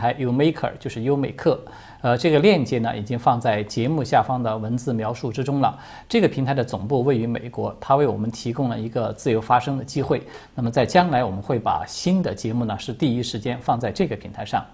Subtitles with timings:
[0.00, 1.60] 还 Umaker 就是优美克，
[2.00, 5.78] 呃，这个链接呢已经放在节目下方的文字描述之中了。
[6.08, 10.22] 这个平台的总部位于美国，它为我们提供了一个自由发声的机会。
[10.54, 14.64] 那么在将来，我们会把新的节目呢是第一时间放在这个平台上。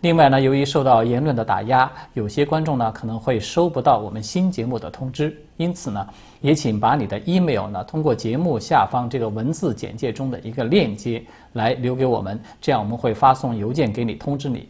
[0.00, 6.06] 另外呢，由于受到言论的打压，有些观众呢可能会收不到我们新节目的通知，因此呢，
[6.40, 11.20] 也请把你的 email 呢通过节目下方这个文字简介中的一个链接
[11.54, 14.68] 来留给我们，这样我们会发送邮件给你通知你。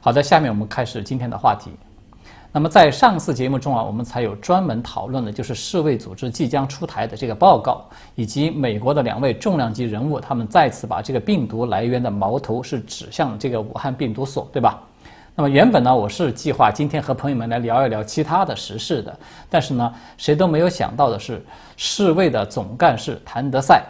[0.00, 1.72] 好的，下面我们开始今天的话题。
[2.50, 7.84] 那么在上次节目中啊，我们才有专门讨论的，就是世卫组织即将出台的这个报告，
[8.14, 14.82] 以及美国的两位重量级人物，他们再次把这个病毒来源的矛头是指向这个武汉病毒所，对吧？
[15.34, 19.16] 那么原本呢，我是计划今天和朋友们来聊一聊其他的时事的，
[19.48, 21.44] 但是呢，谁都没有想到的是，
[21.76, 23.84] 世卫的总干事谭德赛，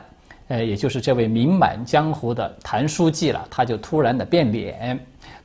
[0.49, 4.99] 呃，也就是这位名满江湖的谭书记了，他就突然的变脸。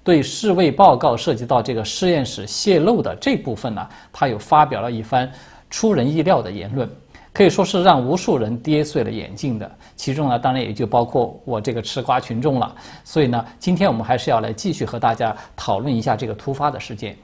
[0.04, 5.32] 对世卫报告涉及到这个实验室泄露的这部分呢，他又发表了一番
[5.70, 6.90] 出人意料的言论，
[7.32, 9.72] 可以说是让无数人跌碎了眼镜的。
[9.95, 12.76] 其中呢，当然也就包括我这个吃瓜群众了。
[13.06, 17.16] 所以呢，今天我们还是要来继续和大家讨论一下这个突发的事件。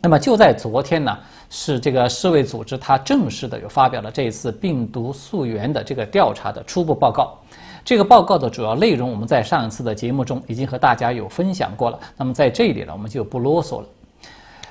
[0.00, 1.16] 那么就在昨天呢，
[1.48, 7.38] 是这个世卫组织它正式的又发表了这一次病毒溯源的这个调查的初步报告。
[7.88, 11.98] 这个报告的主要内容，我们在上一次的节目中已经和大家有分享过了。
[12.18, 13.86] 那么在这里呢，我们就不啰嗦了。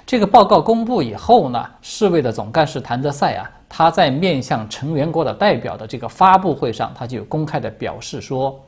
[0.06, 8.64] 这个报告公布以后呢，世卫的总干事谭德赛啊，他在面向成员国的代表的这个发布会上，他就公开的表示说，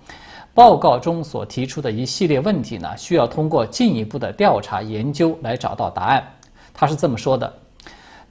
[0.56, 6.28] 报告中所提出的一系列问题呢，需要通过进一步的调查研究来找到答案。
[6.74, 7.54] 他是这么说的：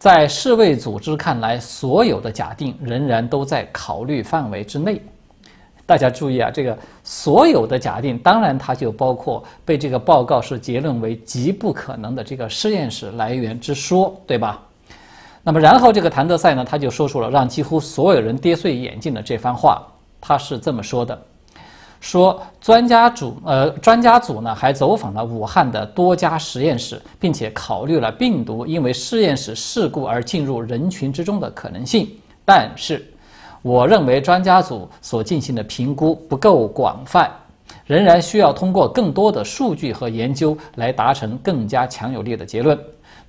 [0.00, 5.00] 在世卫组织看来，所有的假定仍然都在考虑范围之内。
[5.88, 14.60] 大家注意啊，这个所有的假定，当然它就包括被这个报告是结论为极不可能的这个实验室来源之说，对吧？
[15.42, 19.82] 那么然后这个谭德赛呢，他就说出了让几乎所有人跌碎眼镜的这番话。
[20.20, 21.18] 他是这么说的：
[22.02, 32.10] 说专家组呃专家组呢还走访了武汉的多家实验室，并且考虑了病毒因为实验室事故而进入人群之中的可能性，
[32.44, 33.02] 但是。
[33.62, 37.30] 我认为专家组所进行的评估不够广泛，
[37.86, 42.78] 仍然需要通过更多的数据和研究来达成更加强有力的结论。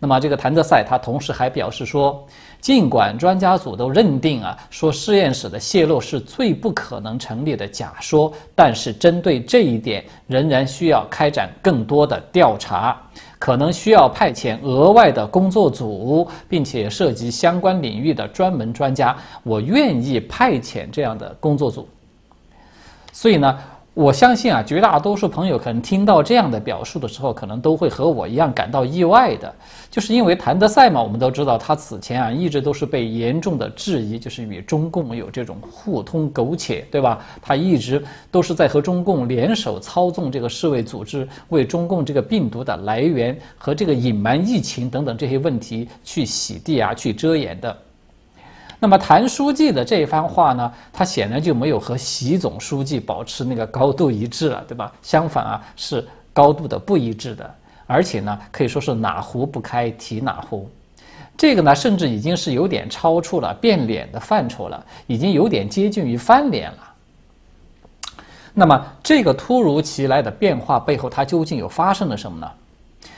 [0.02, 2.26] 那么，这个谭德赛他同时还表示说，
[2.62, 12.98] 尽管专家组都认定啊，说实验室的泄露是最不可能成立的假说，但是针对这一点，仍然需要开展更多的调查。
[13.40, 19.18] 可能需要派遣额外的工作组，并且涉及相关领域的专门专家。
[19.42, 21.88] 我愿意派遣这样的工作组。
[23.12, 23.58] 所以呢。
[24.00, 29.54] 我相信啊，绝大多数朋友可能听到这样的表述的时候，可能都会和我一样感到意外的，
[29.92, 37.20] 就是因为谭德赛嘛，我们都知道他此前啊一直都是被严重的质疑，就是与中共有这种互通苟且，对吧？
[37.42, 38.02] 他一直
[38.32, 47.78] 都是在和中共联手操纵这个世卫组织，为中共这个病毒的来源和这个隐瞒疫情等等这些问题去洗地啊，去遮掩的。
[48.80, 54.92] 那么谭书记的这番话呢，他显然就没有和习总书记保持那个高度一致了，对吧？
[55.02, 60.70] 相反啊，是高度的不一致的，而且呢，可以说是哪壶不开提哪壶。
[61.38, 66.78] 这个呢，甚至已经是有点超出了变脸的范畴了，已经有点接近于翻脸了。
[68.54, 72.50] 那么，这个突如其来的变化背后，它究竟又发生了什么呢？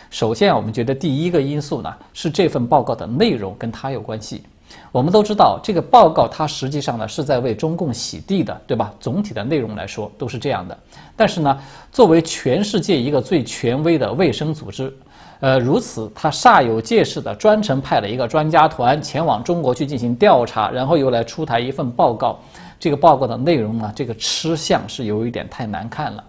[0.10, 4.44] 首先，我们觉得第一个因素呢，是这份报告的内容跟它有关系。
[4.92, 8.94] 我们都知道，这个报告它实际上呢是在为中共洗地的，对吧？
[9.00, 10.78] 总体的内容来说都是这样的。
[11.16, 11.60] 但是呢，
[11.92, 14.94] 作为全世界一个最权威的卫生组织，
[15.40, 22.40] 呃，如此他煞有介事的专程派了一个专家团前往中国去进行调查，然后又来出台一份报告。
[22.80, 26.24] 这个报告的内容呢，这个吃相是有一点太难看了。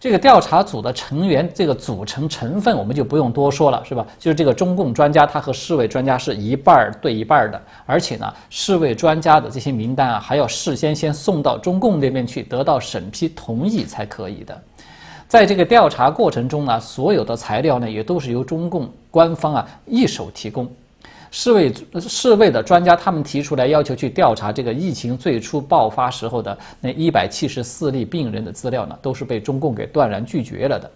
[0.00, 4.06] 这个调查组的成员，这个组成成分我们就不用多说了，是吧？
[4.16, 14.56] 就是这个中共专家，他和世卫专家是一半儿对一半儿的，而且呢，世卫专家的这些名单啊，还要事先先送到中共那边去，得到审批同意才可以的。
[15.26, 20.70] 在这个调查过程中呢，所有的材料呢，也都是由中共官方啊一手提供。
[21.30, 30.90] 世卫世卫的专家，他们提出来要求去调查这个疫情最初爆发时候的那一百七十四例病人的资料呢，都是被中共给断然拒绝了的。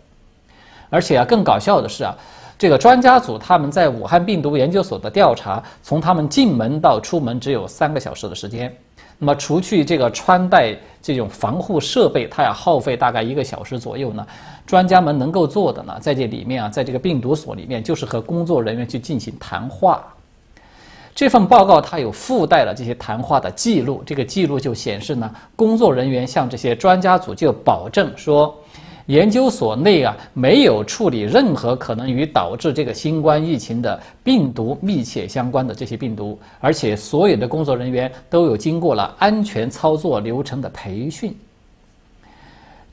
[0.89, 2.17] 而且啊，更搞笑的是啊，
[2.59, 8.75] 这个专家组他们在武汉病毒研究所的调查，从他们进门到出门只有三个小时的时间，
[9.19, 14.27] 那么除去这个穿戴这种防护设备，它要耗费大概一个小时左右呢。
[14.67, 20.03] 专家们能够做的呢，在这里面啊，在这个病毒所里面，就是和工作人员去进行谈话。
[21.15, 28.55] 这份报告它有附带了这些谈话的记录，这个记录就显示呢，工作人员向这些专家组就保证说，
[29.07, 41.37] 研究所内啊没有处理任何可能与导致这个新冠疫情的病毒密切相关的这些病毒，而且所有的工作人员都有经过了安全操作流程的培训。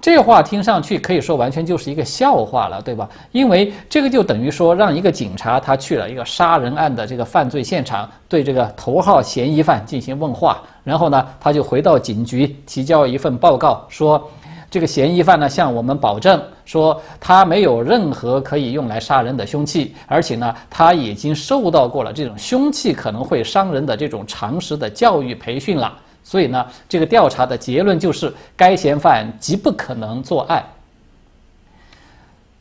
[0.01, 3.10] 这话听上去可以说完全就是一个笑话了，对吧？
[3.34, 14.25] 因为这个就等于说，让一个警察他去了一个杀人案的这个犯罪现场，对这个头号嫌疑犯进行问话，然后呢，他就回到警局提交一份报告，说
[14.72, 25.92] 这个嫌疑犯呢向我们保证说他没有任何可以用来杀人的凶器，而且呢他已经受到过了这种凶器可能会伤人的这种常识的教育培训了。
[26.30, 30.64] 所以呢，这个调查的结论就是，该嫌犯极不可能作案。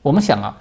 [0.00, 0.56] 我们想啊，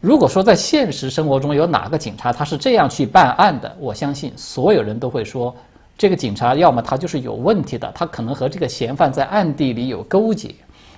[0.00, 5.52] 如果说在现实生活中有哪个警察他是这样去办案的，我相信所有人都会说，
[5.98, 10.50] 这个警察要么他就是有问题的，他可能和这个嫌犯在暗地里有勾结；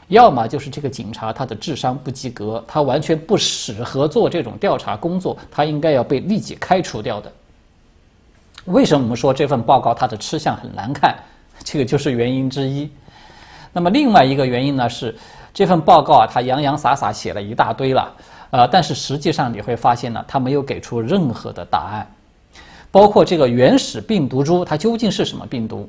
[0.08, 7.32] 要么就是这个警察他的智商不及格，他完全不适合做这种调查工作，他应该要被立即开除掉的。
[8.66, 11.16] 为什么我们说这份报告它的吃相很难看？
[11.64, 12.88] 这个就是原因之一。
[13.72, 15.16] 那么另外一个原因呢是，
[15.52, 18.12] 这份报告啊，它洋洋洒洒写了一大堆了，
[18.50, 22.06] 呃，但是实际上你会发现呢，它没有给出任何的答案，
[22.92, 25.88] 包括这个原始病毒株它究竟是什么病毒，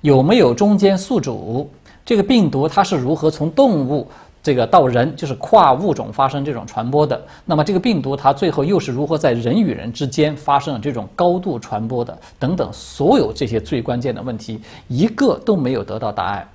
[0.00, 1.70] 有没有中间宿主，
[2.04, 4.08] 这个病毒它是如何从动物。
[4.46, 12.16] 这个到人就是跨物种发生这种传播的，那么这个病毒它最后又是如何在人与人之间发生了这种高度传播的？
[12.38, 16.48] 等等，所有这些最关键的问题，一个都没有得到答案。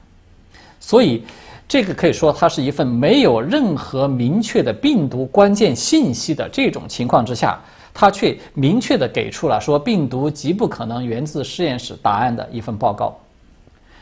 [0.80, 1.26] 所以，
[1.68, 7.60] 这个可以说它是一份没有任何明确的病毒关键信息的这种情况之下，
[7.94, 13.20] 它却明确的给出了说病毒极不可能源自实验室答案的一份报告。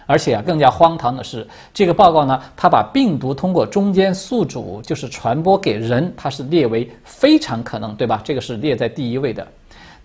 [0.09, 8.19] 而且啊，更加荒唐的是，这个报告呢，它把病毒通过中间宿主就是传播给人，它是列为非常可能，对吧？
[8.23, 9.47] 这个是列在第一位的。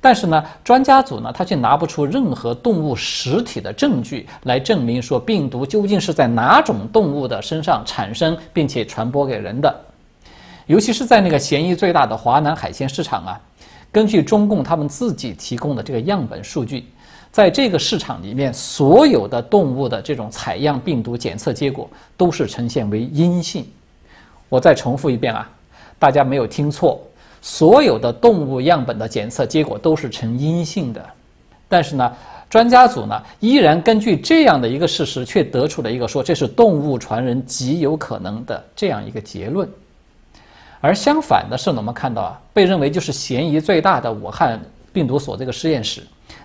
[0.02, 9.74] 但是呢，专家组呢，他却拿不出任何动物实体的证据来证明说病毒究竟是在哪种动物的身上产生并且传播给人的。
[10.66, 13.40] 尤其是在那个嫌疑最大的华南海鲜市场啊，
[13.90, 16.84] 根据中共他们自己提供的这个样本数据。
[17.34, 23.66] 在这个市场里面，所有的动物的这种采样病毒检测结果都是呈现为阴性。
[24.48, 25.50] 我再重复一遍啊，
[25.98, 27.02] 大家没有听错，
[27.42, 31.04] 所有的动物样本的检测结果都是呈阴性的。
[31.66, 32.12] 但是呢，
[32.48, 39.68] 专家组呢依然根据这样的一个事实，却得出了一个说这是动物传人极有可能的这样一个结论。
[40.80, 44.60] 而相反的是呢，我们看到啊，被认为就是嫌疑最大的武汉
[44.92, 46.00] 病毒所这个实验室。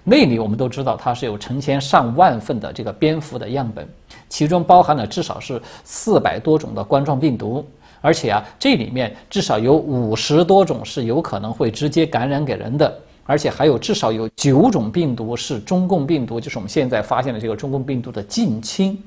[0.10, 3.88] 那里我们都知道，它是有成千上万份的这个蝙蝠的样本，
[4.28, 7.64] 其中包含了至少是四百多种的冠状病毒，
[8.02, 12.92] 而且啊，这里面至少有五十多种是有可能会直接感染给人的，
[13.24, 19.00] 而且还有至少有九种病毒是中共病毒，就是我们现在发现的这个中共病毒的近亲。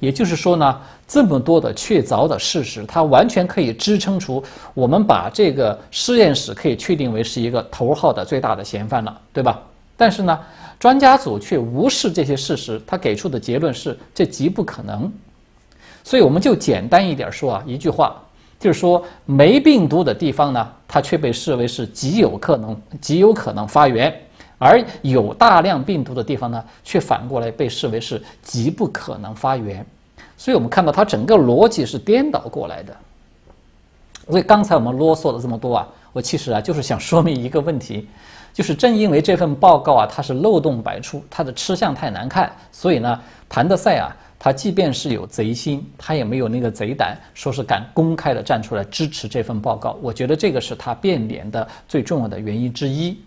[0.00, 4.42] 也就是说呢，这么多的确凿的事实，它完全可以支撑出
[4.74, 9.62] 我们把这个实验室可以确定为是一个头号的最大的嫌犯了，对吧？
[9.96, 10.38] 但是呢，
[10.78, 15.12] 专家组却无视这些事实，他给出的结论是这极不可能。
[16.02, 18.20] 所以我们就简单一点说啊，一句话
[18.58, 24.10] 就是说，没病毒的地方呢，它却被视为是极有可能、极有可能发源；
[24.58, 29.84] 而有大量病毒的地方呢，却反过来被视为是极不可能发源。
[30.36, 32.96] 所以我们看到它整个逻辑是颠倒过来的。
[34.28, 38.08] 所以刚才我们啰嗦了这么多啊，我其实啊就是想说明一个问题。
[38.54, 49.98] 就是正因为这份报告啊，它是漏洞百出，它的吃相太难看，所以呢，谭德赛啊，他即便是有贼心，他也没有那个贼胆，说是敢公开的站出来支持这份报告。
[50.00, 53.18] 我觉得这个是他变脸的最重要的原因之一。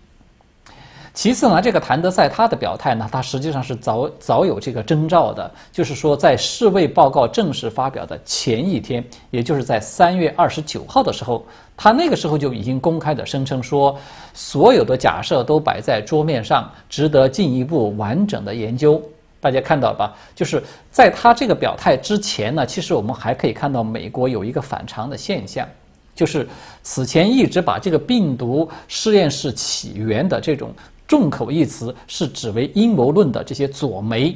[1.18, 11.44] 其次呢，这个谭德赛他的表态呢，他实际上是早早有这个征兆的，就是说在世卫报告正式发表的前一天，也就是在三月二十九号的时候，
[11.76, 13.98] 他那个时候就已经公开的声称说，
[14.36, 19.02] 所有的假设都摆在桌面上，值得进一步完整的研究。
[19.42, 20.16] 大家看到了吧？
[20.36, 25.68] 就是在他这个表态之前呢，其实我们还可以看到美国有一个反常的现象，
[26.14, 26.48] 就是
[26.84, 30.72] 此前一直把这个病毒实验室起源的这种。
[31.08, 34.36] 众口一词是指为阴谋论的这些左媒，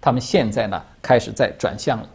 [0.00, 2.06] 他们现在呢开始在转向了。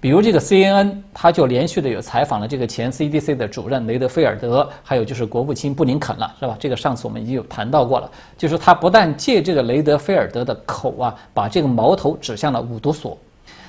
[0.00, 6.56] 比如这个 CNN，他就连续的有采访了这个前 CDC 的主任雷德菲尔德，还有就是国务卿布林肯了，是吧？
[6.58, 13.18] 这个上次我们已经有谈到过了，就是他不但借这个雷德菲尔德的口啊，把这个矛头指向了五毒所，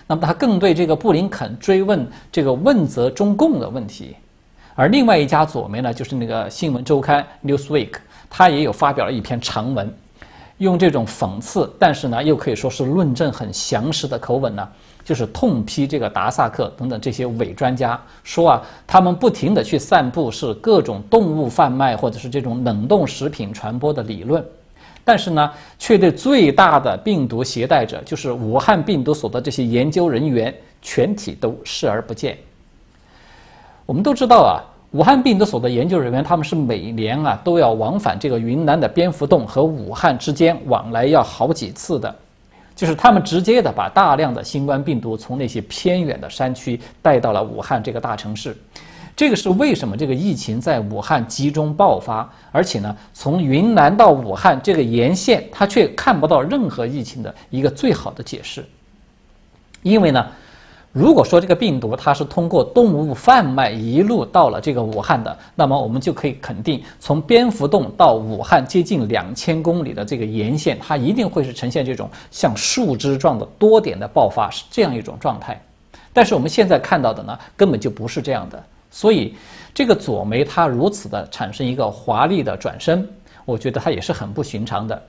[0.08, 4.16] 那么他更对这个布林肯追问这个问责中共的问题，
[4.74, 7.92] 而另外一家左媒呢，就是那个新闻周刊 Newsweek，
[8.32, 9.94] 他也有发表了一篇长文，
[10.58, 14.68] 用这种讽刺，但是呢又可以说是论证很详实的口吻呢。
[15.04, 24.46] 就是痛批这个达萨克等等这些伪专家，说啊，他们不停的去散布是各种动物贩卖或者是这种冷冻食品传播的理论，
[25.04, 32.38] 但是呢，却对最大的病毒携带者，就是武汉病毒所的这些研究人员全体都视而不见。
[33.88, 34.62] 我们都知道啊，
[34.92, 42.14] 武汉病毒所的研究人员，他们是每年啊都要往返这个云南的蝙蝠洞和武汉之间往来要好几次的。
[42.76, 48.58] 就是他们直接的把大量的新冠病毒从那些偏远的山区带到了武汉这个大城市，
[49.16, 58.66] 这个是为什么这个疫情在武汉集中爆发，而且呢，从云南到武汉这个沿线，它却看不到任何疫情的一个最好的解释，
[59.84, 60.28] 因为呢。
[60.94, 75.62] 如果说这个病毒它是通过动物贩卖一路到了这个武汉的，那么我们就可以肯定，从蝙蝠洞到武汉接近两千公里的这个沿线，它一定会是呈现这种像树枝状的多点的爆发，是这样一种状态。
[76.12, 78.62] 但是我们现在看到的呢，根本就不是这样的。
[78.90, 79.34] 所以，
[79.74, 83.08] 这个左媒它如此的产生一个华丽的转身，
[83.46, 85.02] 我觉得它也是很不寻常的。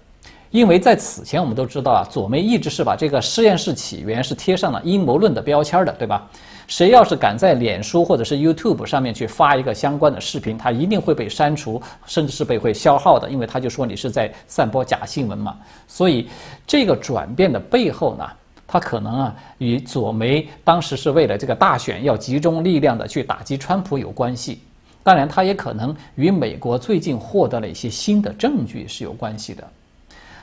[0.52, 6.28] 因为在此前，我们都知道啊，左媒一直是把这个实验室起源是贴上了阴谋论的标签的，对吧？
[6.68, 15.56] 谁要是敢在脸书或者是 YouTube 上面去发一个相关的视频，他一定会被删除，甚至是被会消耗的，因为他就说你是在散播假新闻嘛。
[15.88, 16.28] 所以
[16.66, 18.28] 这个转变的背后呢，
[18.66, 24.61] 他可能啊与左媒当时是为了这个大选要集中力量的去打击川普有关系，
[25.02, 29.66] 当然他也可能与美国最近获得了一些新的证据是有关系的。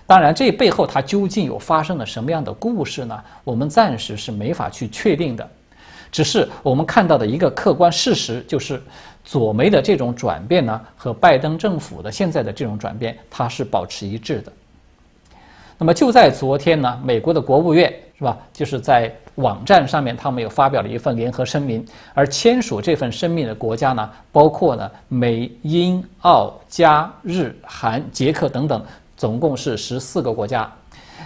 [0.09, 3.23] 当然，这背后它究竟有发生了什么样的故事呢？
[3.43, 5.47] 我们暂时是没法去确定的。
[6.11, 8.81] 只是我们看到的一个客观事实，就是
[9.23, 14.51] 左媒的这种转变呢，和拜登政府的现在的这种转变，它是保持一致的。
[15.77, 21.85] 那么就在昨天呢，美国的国务院是吧，就是在网站上面，他们有发表了一份联合声明，
[22.15, 28.83] 而签署这份声明的国家呢，包括呢美、英、澳、加、日、韩、捷克等等。
[29.19, 30.71] 总共是十四个国家，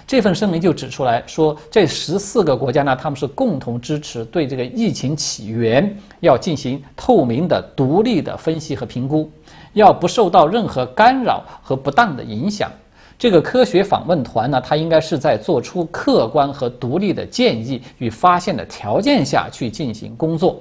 [0.07, 9.29] 这份声明就指出来说，这十四个国家呢，他们是共同支持对这个疫情起源要进行透明的、独立的分析和评估，
[9.73, 12.71] 要不受到任何干扰和不当的影响。
[13.19, 20.59] 这个科学访问团呢，它应该是在做出客观和独立的建议与发现的条件下去进行工作。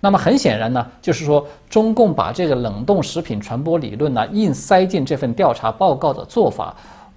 [0.00, 6.76] 那么很显然呢，就是说中共把这个冷冻食品传播理论呢硬塞进这份调查报告的做法，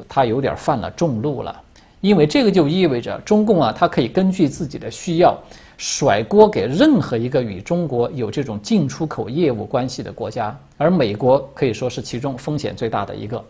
[0.09, 1.61] 它有点犯了众怒了。
[1.99, 5.37] 因为这个就意味着中共啊，它可以根据自己的需要，
[5.77, 13.43] 甩锅给任何一个与中国有这种进出口业务关系的国家，而美国可以说是其中风险最大的一个。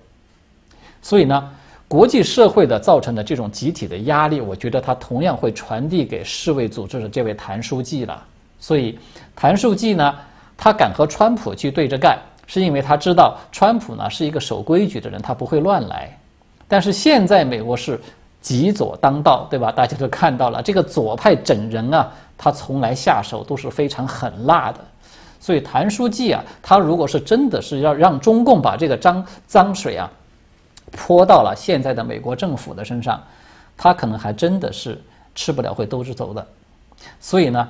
[1.01, 1.49] 所以呢，
[1.87, 8.21] 国际社会的造成的这种集体的压力，我觉得它同样会传递给世卫组织的这位谭书记了。
[8.61, 8.97] 所以，
[9.35, 10.15] 谭书记呢，
[10.55, 16.15] 他敢和川普去对着干，是因为他知道川普呢是一个守规矩的人，他不会乱来。
[16.67, 17.99] 但是现在美国是
[18.39, 19.71] 极左当道，对吧？
[19.71, 24.79] 大家都看到了，这个左派整人啊，他从来下手都是非常狠辣的。
[25.39, 30.07] 所以，谭书记啊，他如果是真的是要让中共把这个脏脏水啊
[30.91, 33.19] 泼到了现在的美国政府的身上，
[33.75, 35.01] 他可能还真的是
[35.33, 36.45] 吃不了会兜着走的。
[37.19, 37.67] 所以呢。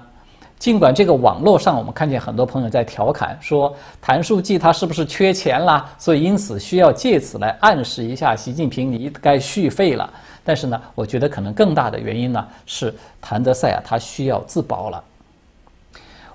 [0.62, 10.08] 尽管这个网络上我们看见很多朋友在调侃说谭书记他是不是缺钱啦，所以因此需要借此来暗示一下习近平你该续费了。
[10.44, 15.04] 但是呢，我觉得可能更大的原因呢是谭德赛啊他需要自保了。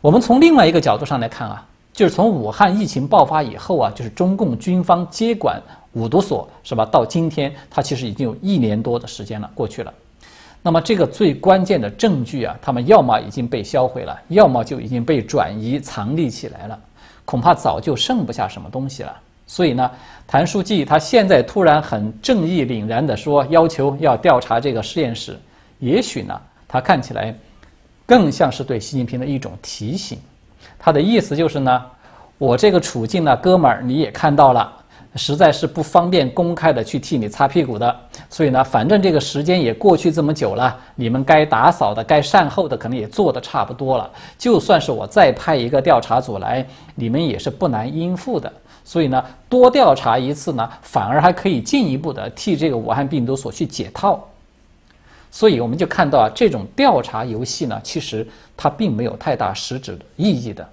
[0.00, 6.84] 我们从另外一个角度上来看啊，就是从武汉疫情爆发以后啊，就是中共军方接管五毒所是吧？
[6.84, 9.94] 到今天它其实已经有一年多的时间了，过去了。
[10.66, 16.76] 那么这个最关键的证据啊，他们要么已经被销毁了，要么就已经被转移藏匿起来了，
[17.24, 19.16] 恐怕早就剩不下什么东西了。
[19.46, 19.88] 所以呢，
[20.26, 25.38] 谭书记他现在突然很正义凛然地说要求要调查这个实验室，
[25.78, 27.32] 也许呢，他看起来
[28.04, 30.18] 更像是对习近平的一种提醒。
[30.80, 31.86] 他的意思就是呢，
[32.38, 34.72] 我这个处境呢，哥们儿你也看到了。
[35.16, 37.96] 实在是不方便公开的去替你擦屁股的。
[38.28, 44.10] 所以呢，反正这个时间也过去这么久了，你们该打扫的、该善后的，可能也做得差不多了。
[44.36, 48.52] 就算是我再派一个调查组来，你们也是不难应付的。
[48.84, 54.22] 所以呢，多调查一次呢，反而还可以进一步的替这个武汉病毒所去解套。
[55.30, 60.66] 所以我们就看到啊，这种调查游戏呢，其实它并没有太大实质意义的。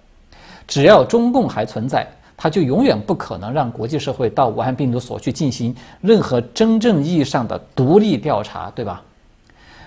[0.68, 9.02] 只要中共还存在，它就永远不可能让国际社会到武汉病毒所去进行任何真正意义上的独立调查，对吧？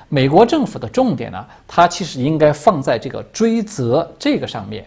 [0.09, 4.85] 美国政府的重点呢，它其实应该放在这个追责这个上面。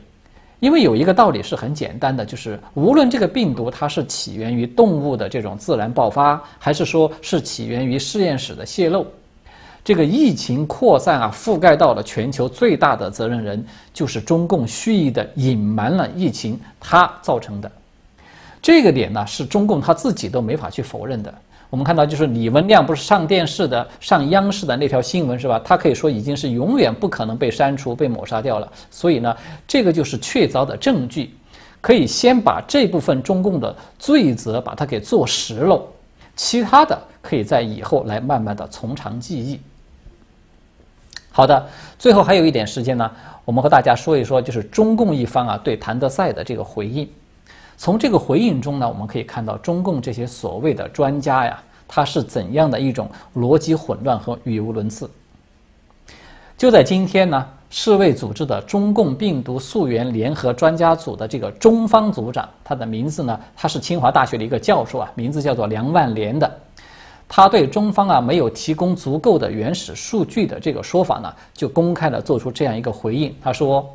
[0.62, 9.06] 因为有一个道理是很简单的，就是无论这个病毒它是起源于动物的这种自然爆发，还是说是起源于实验室的泄漏，
[9.90, 17.72] 这个疫情扩散啊，覆盖到了全球最大的责任人就是中共蓄意的隐瞒了疫情，它造成的。
[18.62, 21.34] 这个点呢，是中共他自己都没法去否认的。
[21.72, 25.60] 我们看到，就是李文亮不是上电视的、上央视的那条新闻是吧？
[25.66, 28.72] 他可以说已经是永远不可能被删除、被抹杀掉了。
[28.92, 29.36] 所以呢，
[29.68, 31.34] 这个就是确凿的证据，
[31.82, 35.82] 可以先把这部分中共的罪责把它给做实了，
[36.36, 39.60] 其他的可以在以后来慢慢的从长计议。
[41.32, 41.68] 好的，
[41.98, 43.10] 最后还有一点时间呢，
[43.46, 47.08] 我们和大家说一说，就是中共一方啊对谭德赛的这个回应。
[47.78, 55.10] 从这个回应中呢，我们可以看到中共这些所谓的专家呀，他是怎样的一种逻辑混乱和语无伦次。
[56.58, 66.52] 就在今天呢，世卫组织的中共病毒溯源联合专家组的这个中方组长，他的名字呢，他是清华大学的一个教授啊，名字叫做梁万年的，
[67.30, 73.90] 他对中方啊没有提供足够的原始数据的这个说法呢，就公开的做出这样一个回应，他说。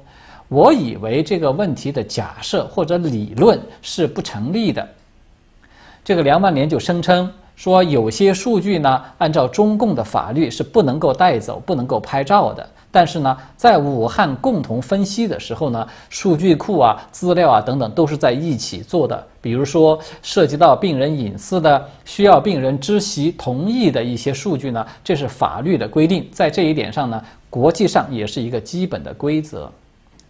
[0.49, 4.87] 我以为这个问题的假设或者理论是不成立的。
[6.05, 12.69] 这个梁万年就声称说，有些数据呢，按照中共的法律是不能够带走、不能够拍照的。
[12.91, 19.27] 但是呢，在武汉共同分析的时候呢，数据库啊、资料啊等等都是在一起做的。
[19.41, 26.29] 比如说，涉及到病人隐私的、需要病人知悉同意的一些数据呢，这是法律的规定。
[26.31, 29.71] 在这一点上呢，国际上也是一个基本的规则。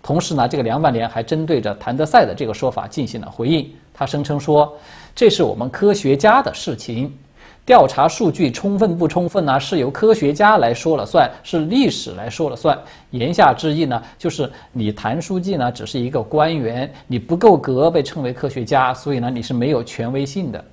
[0.03, 3.71] 同时呢，这个梁万年还针对着谭德赛的这个说法进行了回应。
[3.95, 4.77] 他声称说
[5.15, 7.17] ：“这是我们科学家的事情，
[7.65, 12.77] 调查数据充分不充分呢，是由科学家来说了算，是历史来说了算。”
[13.13, 20.65] 言下之意呢，就是你谭书记呢只是一个官员，你不够格被称为科学家，所以呢你是没有权威性的。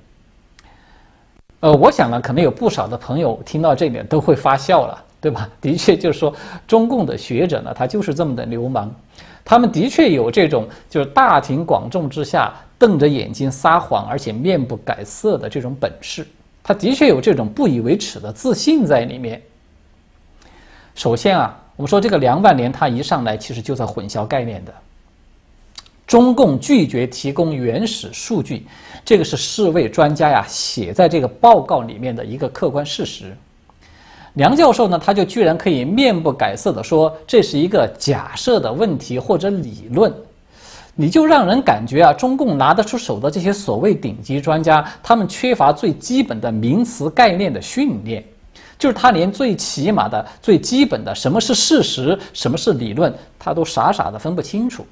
[1.59, 5.05] 呃，我想呢，可能有不少的朋友听到这点都会发笑了。
[5.21, 5.47] 对吧？
[5.61, 6.33] 的确，就是说，
[6.65, 8.91] 中共的学者呢，他就是这么的流氓，
[9.43, 16.25] 他们的确有这种就是大庭广众之下瞪着眼睛撒谎，而且面不改色的这种本事，
[16.63, 19.41] 他的确有这种不以为耻的自信在里面。
[20.95, 24.73] 首先啊，我们说这个梁万年他一上来其实就在混淆概念的，
[26.05, 28.65] 中共拒绝提供原始数据，
[29.03, 33.35] 这个是世卫专家呀写在这个报告里面的一个客观事实。
[34.33, 40.13] 梁教授呢，他就居然可以面不改色的说这是一个假设的问题或者理论，
[40.95, 48.23] 你就让人感觉啊，中共拿得出手的这些所谓顶级专家，他们缺乏最基本的名词概念的训练，
[48.79, 54.85] 就是他连最起码的、最基本的什么是事实、什么是理论，他都傻傻的分不清楚。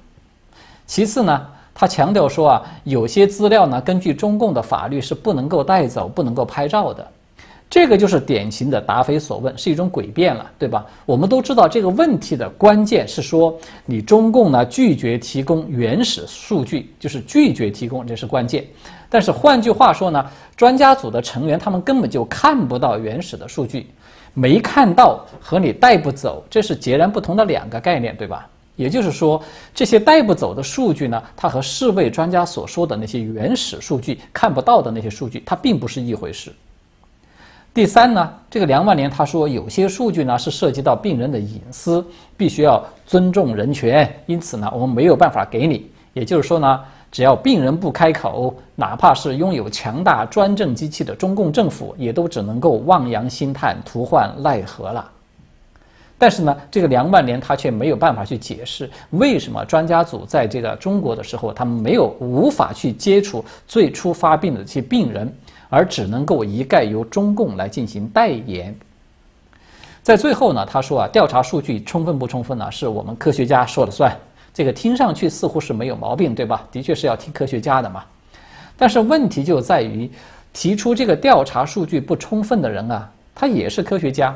[0.86, 7.08] 其次呢，他强调说啊，有些资料呢，根据中共的法律是不能够带走、不能够拍照的。
[7.70, 10.84] 这个就是典型的答非所问，是一种诡辩了，对吧？
[11.06, 13.56] 我们都知道这个问题的关键是说，
[13.86, 18.66] 你中共呢拒绝提供原始数据，就是拒绝提供，这是关键。
[19.08, 20.26] 但是换句话说呢，
[20.58, 23.86] 专家组的成员他们根本就看不到原始的数据，
[24.34, 28.48] 没看到和你带不走，这是截然不同的两个概念，对吧？
[28.78, 29.40] 也就是说，
[29.76, 36.52] 这些带不走的数据呢，它和世卫专家所说的那些原始数据看不到的那些数据，它并不是一回事。
[37.72, 42.04] 第三呢，这个梁万年他说有些数据呢是涉及到病人的隐私，
[42.36, 45.90] 必须要尊重人权，因此呢我们没有办法给你。
[46.14, 55.08] 也就是说呢，只要病人不开口，哪怕是拥有强大专政机器的中共政府，也都只能够望洋兴叹，徒唤奈何了。
[56.18, 65.32] 但是呢，这个梁万年他却没有办法去解释为什么专家组在这个中国的时候，他们没有无法去接触最初发病的这些病人。
[65.70, 68.76] 而只能够一概由中共来进行代言。
[70.02, 74.18] 在最后呢，他说啊，调查数据充分不充分呢，是我们科学家说了算。
[74.54, 76.68] 这个听上去似乎是没有毛病，对吧？
[76.72, 78.04] 的确是要听科学家的嘛。
[78.76, 80.10] 但是问题就在于，
[80.52, 84.36] 提出这个调查数据不充分的人啊，他也是科学家。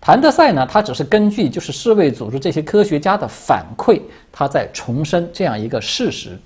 [0.00, 4.00] 谭德赛呢，他只是根据就是世卫组织这些科学家的反馈，
[4.32, 6.36] 他在重申这样一个事实。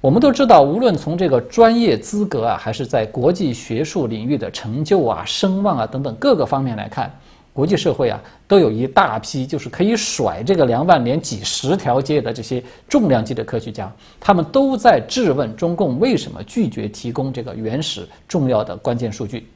[0.00, 7.12] 我们都知道，无论从这个专业资格啊，还是在国际学术领域的成就啊、声望啊等等各个方面来看，
[7.52, 19.48] 国际社会啊都有一大批就是可以甩这个梁万年几十条街的这些重量级的科学家，他们都在质问中共为什么拒绝提供这个原始重要的关键数据。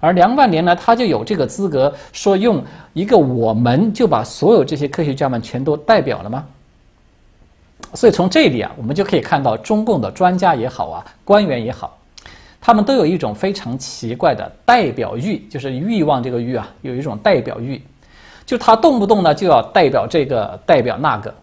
[0.00, 6.44] 而梁万年呢，他就有这个资格说用一个我们就把所有这些科学家们全都代表了吗？
[7.94, 11.98] 所以从这里啊，我们就可以看到中共的专家也好啊，官员也好，
[12.60, 17.82] 他们都有一种非常奇怪的代表欲，就是欲望这个欲啊，有一种代表欲，
[18.46, 21.34] 就他动不动呢就要代表这个代表那个。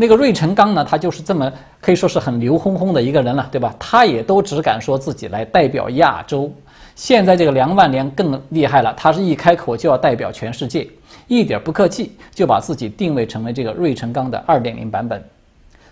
[0.00, 3.74] 那个芮成钢呢，他就是这么可以说是很牛哄哄的一个人了，对吧？
[3.80, 6.48] 他也都只敢说自己来代表亚洲。
[6.94, 10.86] 现在这个梁万年更厉害了，他是一开口就要代表全世界，
[11.26, 15.20] 一点不客气就把自己定位成为这个芮成钢的二点零版本。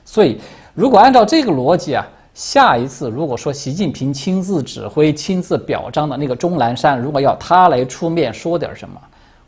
[0.06, 0.40] 所以，
[0.72, 8.98] 如果按照这个逻辑啊，下一次如果说习近平亲自指挥、亲自表彰的那个钟南山，如果要他来出面说点什么，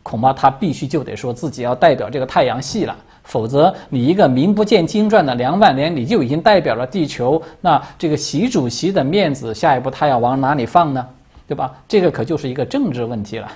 [0.02, 2.96] 恐怕他必须就得说自己要代表这个太阳系了。
[3.22, 11.06] 否则，你一个名不见经传的梁万年，你就已经代表了地球，那这个习主席的面子，下一步他要往哪里放呢？
[11.46, 11.72] 对吧？
[11.86, 13.48] 这个可就是一个政治问题了。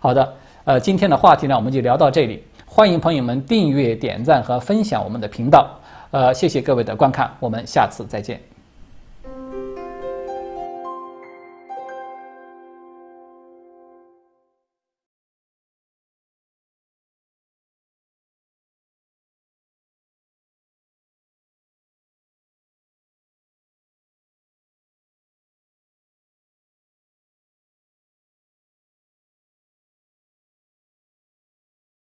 [0.00, 0.34] 好的，
[0.64, 2.42] 呃，今天的话题呢，我们就聊到这里。
[2.66, 5.68] 欢迎朋友们订阅、点赞和分享我们的频道。
[6.12, 8.51] 呃，谢谢各位的观看，我们下次再见。